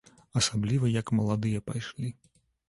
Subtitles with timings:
[0.39, 2.11] Асабліва як маладыя пайшлі.